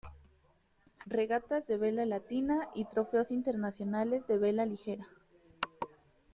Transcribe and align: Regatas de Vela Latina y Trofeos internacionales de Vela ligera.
Regatas 1.05 1.67
de 1.67 1.77
Vela 1.77 2.07
Latina 2.07 2.69
y 2.73 2.85
Trofeos 2.85 3.29
internacionales 3.29 4.25
de 4.25 4.39
Vela 4.39 4.65
ligera. 4.65 5.07